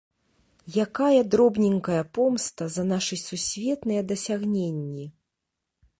[0.85, 5.05] Якая дробненькая помста за нашы сусветныя дасягненні!